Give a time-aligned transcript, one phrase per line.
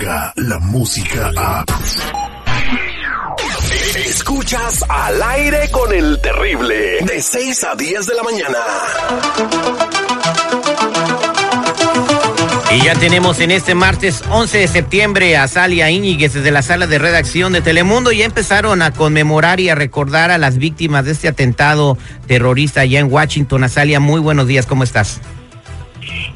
[0.00, 1.64] La música a...
[3.96, 8.58] Escuchas al aire con el terrible de 6 a 10 de la mañana.
[12.70, 16.86] Y ya tenemos en este martes 11 de septiembre a Salia Íñiguez desde la sala
[16.86, 18.12] de redacción de Telemundo.
[18.12, 23.00] Ya empezaron a conmemorar y a recordar a las víctimas de este atentado terrorista allá
[23.00, 23.64] en Washington.
[23.64, 25.20] Azalia, muy buenos días, ¿cómo estás?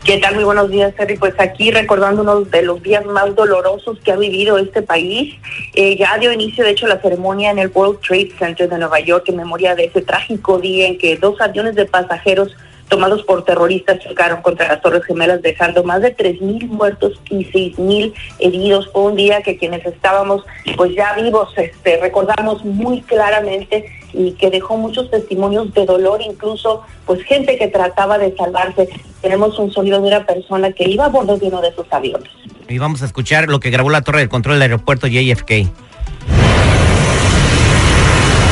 [0.04, 0.34] ¿Qué tal?
[0.34, 1.16] Muy buenos días, Terry.
[1.16, 5.36] Pues aquí recordando uno de los días más dolorosos que ha vivido este país.
[5.74, 8.98] Eh, ya dio inicio, de hecho, la ceremonia en el World Trade Center de Nueva
[8.98, 12.56] York en memoria de ese trágico día en que dos aviones de pasajeros
[12.88, 18.12] tomados por terroristas chocaron contra las Torres Gemelas, dejando más de 3.000 muertos y 6.000
[18.40, 18.90] heridos.
[18.92, 20.44] Fue un día que quienes estábamos
[20.76, 26.82] pues ya vivos este, recordamos muy claramente y que dejó muchos testimonios de dolor, incluso
[27.06, 28.88] pues gente que trataba de salvarse.
[29.20, 32.30] Tenemos un sonido de una persona que iba a bordo de uno de esos aviones.
[32.68, 35.70] Y vamos a escuchar lo que grabó la torre de control del aeropuerto JFK.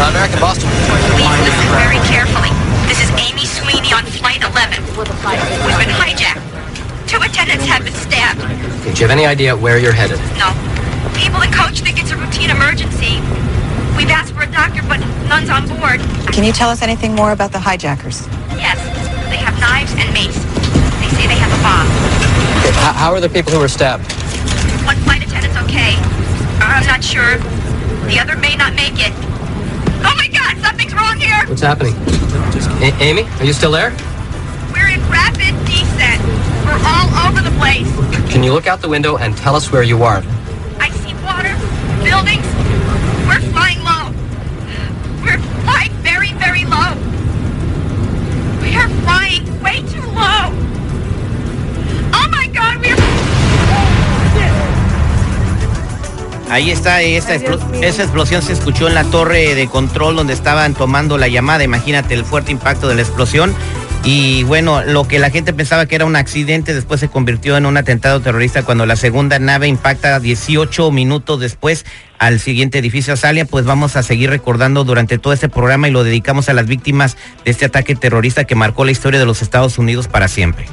[0.08, 0.68] American Boston.
[1.14, 2.50] Please listen very carefully.
[2.88, 4.82] This is Amy Sweeney on flight 11.
[4.96, 6.40] We've been hijacked.
[7.06, 8.40] Two attendants have been stabbed.
[8.40, 10.18] Okay, do you have any idea where you're headed?
[10.38, 10.50] No.
[11.14, 13.20] People in coach think it's a routine emergency.
[13.96, 16.00] We've asked for a doctor, but none's on board.
[16.32, 18.26] Can you tell us anything more about the hijackers?
[18.56, 18.78] Yes,
[19.30, 20.36] they have knives and mace.
[21.00, 21.86] They say they have a bomb.
[22.60, 24.04] Okay, how, how are the people who were stabbed?
[24.84, 25.94] One flight attendant's okay.
[26.60, 27.38] I'm not sure.
[28.08, 29.12] The other may not make it.
[30.02, 31.44] Oh my God, something's wrong here.
[31.46, 31.94] What's happening?
[32.82, 33.90] A- Amy, are you still there?
[34.72, 36.20] We're in rapid descent.
[36.64, 37.88] We're all over the place.
[38.32, 40.22] Can you look out the window and tell us where you are?
[40.80, 41.52] I see water,
[42.02, 42.46] buildings.
[56.50, 60.74] Ahí está, esa, explo- esa explosión se escuchó en la torre de control donde estaban
[60.74, 61.62] tomando la llamada.
[61.62, 63.54] Imagínate el fuerte impacto de la explosión.
[64.02, 67.66] Y bueno, lo que la gente pensaba que era un accidente, después se convirtió en
[67.66, 71.84] un atentado terrorista cuando la segunda nave impacta 18 minutos después
[72.18, 73.44] al siguiente edificio Azalia.
[73.44, 77.16] Pues vamos a seguir recordando durante todo este programa y lo dedicamos a las víctimas
[77.44, 80.66] de este ataque terrorista que marcó la historia de los Estados Unidos para siempre.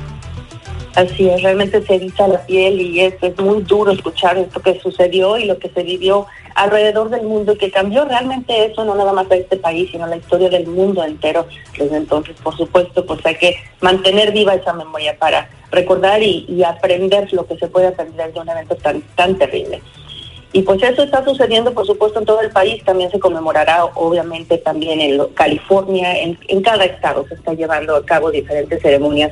[0.98, 4.80] Así es, realmente se eriza la piel y es, es muy duro escuchar esto que
[4.80, 6.26] sucedió y lo que se vivió
[6.56, 10.18] alrededor del mundo que cambió realmente eso, no nada más a este país, sino la
[10.18, 11.46] historia del mundo entero
[11.78, 12.36] desde entonces.
[12.42, 17.46] Por supuesto, pues hay que mantener viva esa memoria para recordar y, y aprender lo
[17.46, 19.84] que se puede aprender de un evento tan, tan terrible.
[20.52, 22.84] Y pues eso está sucediendo, por supuesto, en todo el país.
[22.84, 26.18] También se conmemorará, obviamente, también en California.
[26.18, 29.32] En, en cada estado se está llevando a cabo diferentes ceremonias.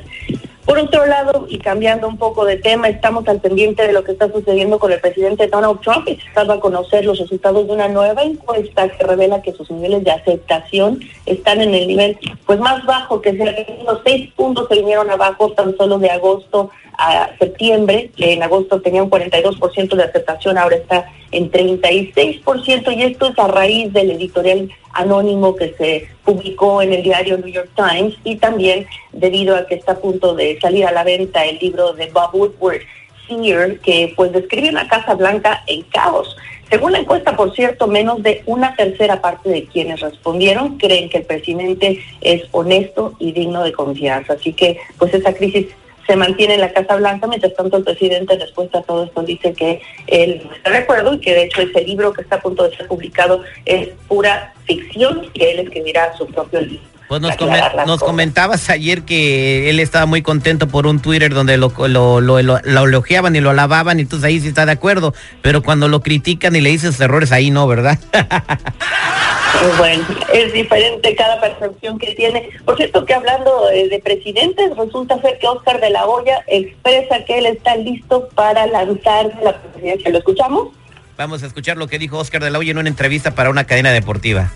[0.66, 4.10] Por otro lado, y cambiando un poco de tema, estamos al pendiente de lo que
[4.10, 6.08] está sucediendo con el presidente Donald Trump.
[6.08, 10.10] Estaba a conocer los resultados de una nueva encuesta que revela que sus niveles de
[10.10, 14.02] aceptación están en el nivel pues más bajo que se tenido.
[14.04, 18.10] Seis puntos se vinieron abajo tan solo de agosto a septiembre.
[18.16, 23.46] En agosto tenía un 42% de aceptación, ahora está en 36%, y esto es a
[23.46, 28.86] raíz del editorial anónimo que se publicó en el diario New York Times y también
[29.12, 32.34] debido a que está a punto de salir a la venta el libro de Bob
[32.34, 32.80] Woodward,
[33.26, 36.36] Senior, que pues describe una Casa Blanca en caos.
[36.70, 41.18] Según la encuesta, por cierto, menos de una tercera parte de quienes respondieron creen que
[41.18, 44.32] el presidente es honesto y digno de confianza.
[44.32, 45.66] Así que, pues esa crisis
[46.06, 49.22] se mantiene en la Casa Blanca, mientras tanto el presidente en respuesta a todo esto
[49.22, 52.36] dice que él no está de acuerdo y que de hecho ese libro que está
[52.36, 56.95] a punto de ser publicado es pura ficción, que él escribirá su propio libro.
[57.08, 61.56] Pues nos, comen- nos comentabas ayer que él estaba muy contento por un Twitter donde
[61.56, 64.72] lo, lo, lo, lo- lo elogiaban y lo alababan y entonces ahí sí está de
[64.72, 67.98] acuerdo, pero cuando lo critican y le dicen sus errores ahí no, ¿verdad?
[68.12, 70.04] Eh, Bueno,
[70.34, 72.50] es diferente cada percepción que tiene.
[72.64, 77.24] Por cierto, que hablando eh, de presidentes, resulta ser que Oscar de la Hoya expresa
[77.24, 80.10] que él está listo para lanzarse a la presidencia.
[80.10, 80.68] ¿Lo escuchamos?
[81.16, 83.64] Vamos a escuchar lo que dijo Oscar de la Hoya en una entrevista para una
[83.64, 84.52] cadena deportiva.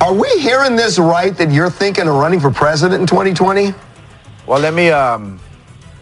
[0.00, 3.74] Are we hearing this right that you're thinking of running for president in 2020?
[4.46, 5.38] Well, let me um,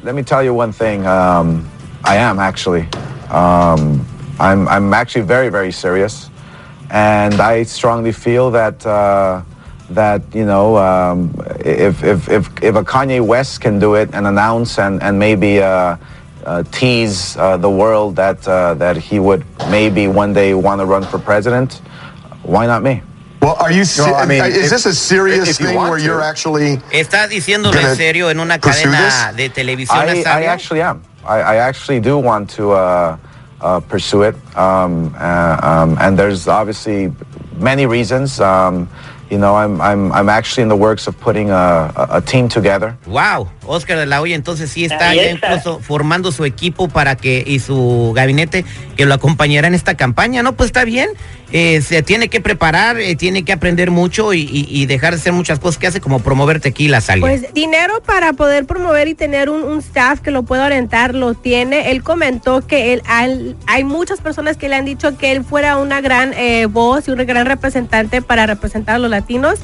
[0.05, 1.05] let me tell you one thing.
[1.05, 1.69] Um,
[2.05, 2.83] I am actually.
[3.29, 4.06] Um,
[4.39, 6.31] I'm I'm actually very very serious,
[6.91, 9.43] and I strongly feel that uh,
[9.91, 14.29] that you know um, if, if if if a Kanye West can do it and
[14.29, 15.61] announce and and maybe.
[15.61, 15.97] Uh,
[16.47, 20.87] uh, tease uh, the world that uh, that he would maybe one day want to
[20.87, 21.83] run for president.
[22.43, 23.03] Why not me?
[23.40, 23.85] Well, are you?
[23.85, 26.23] se- No, I mean, is if- this a serious if you thing want where you're
[26.23, 26.79] actually?
[26.90, 29.96] Está diciéndolo en serio en una cadena de televisión.
[30.08, 31.02] I, I actually am.
[31.25, 33.17] I, I actually do want to uh,
[33.61, 34.35] uh, pursue it.
[34.56, 37.12] Um, uh, um, and there's obviously
[37.58, 38.40] many reasons.
[38.40, 38.88] Um,
[39.30, 42.96] you know, I'm, I'm, I'm actually in the works of putting a, a, team together.
[43.06, 47.42] Wow, Oscar de la Hoya entonces sí está ya incluso formando su equipo para que
[47.46, 48.64] y su gabinete
[48.96, 50.54] que lo acompañará en esta campaña, ¿no?
[50.54, 51.10] Pues está bien,
[51.50, 55.20] eh, se tiene que preparar, eh, tiene que aprender mucho y, y, y, dejar de
[55.20, 57.22] hacer muchas cosas que hace como promover tequila, Salia.
[57.22, 61.34] Pues dinero para poder promover y tener un, un, staff que lo pueda orientar, lo
[61.34, 61.90] tiene.
[61.90, 65.78] Él comentó que él, al, hay muchas personas que le han dicho que él fuera
[65.78, 69.59] una gran eh, voz y un gran representante para representar a los latinos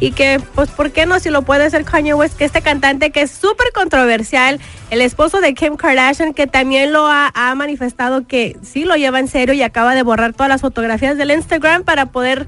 [0.00, 1.20] y que, pues, ¿por qué no?
[1.20, 4.58] Si lo puede hacer Kanye West, que este cantante que es súper controversial,
[4.90, 9.18] el esposo de Kim Kardashian, que también lo ha, ha, manifestado que sí lo lleva
[9.18, 12.46] en serio y acaba de borrar todas las fotografías del Instagram para poder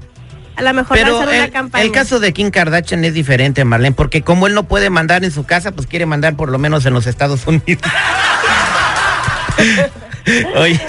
[0.55, 1.83] a lo mejor Pero lanzar el, una campaña.
[1.83, 5.31] el caso de Kim Kardashian es diferente, Marlene, porque como él no puede mandar en
[5.31, 7.83] su casa, pues quiere mandar por lo menos en los Estados Unidos.
[10.57, 10.79] Oye.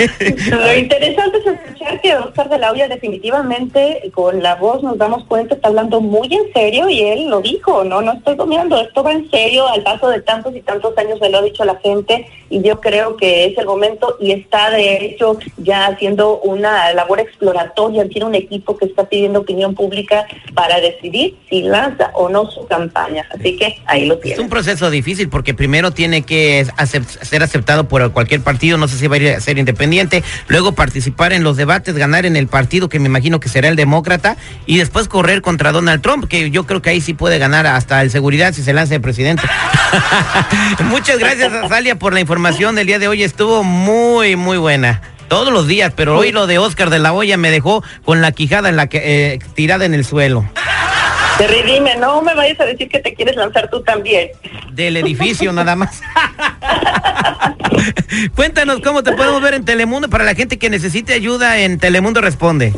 [0.51, 5.25] Lo interesante es escuchar que Oscar de la Hoya definitivamente con la voz nos damos
[5.25, 9.03] cuenta está hablando muy en serio y él lo dijo, no, no estoy bromeando, esto
[9.03, 11.77] va en serio al paso de tantos y tantos años se lo ha dicho la
[11.77, 16.93] gente y yo creo que es el momento y está de hecho ya haciendo una
[16.93, 22.29] labor exploratoria, tiene un equipo que está pidiendo opinión pública para decidir si lanza o
[22.29, 24.35] no su campaña, así que ahí lo tiene.
[24.35, 28.89] Es un proceso difícil porque primero tiene que acept ser aceptado por cualquier partido, no
[28.89, 32.47] sé si va a ir ser independiente, luego participar en los debates, ganar en el
[32.47, 34.37] partido que me imagino que será el demócrata
[34.67, 38.03] y después correr contra Donald Trump, que yo creo que ahí sí puede ganar hasta
[38.03, 39.43] el seguridad si se lanza de presidente.
[40.85, 43.23] Muchas gracias, Azalia, por la información del día de hoy.
[43.23, 45.01] Estuvo muy, muy buena.
[45.29, 48.33] Todos los días, pero hoy lo de Oscar de la Hoya me dejó con la
[48.33, 50.45] quijada en la que, eh, tirada en el suelo.
[51.39, 54.31] Te redime, no me vayas a decir que te quieres lanzar tú también.
[54.73, 56.01] Del edificio nada más.
[58.37, 62.21] Cuéntanos cómo te podemos ver en Telemundo para la gente que necesite ayuda en Telemundo
[62.21, 62.73] Responde.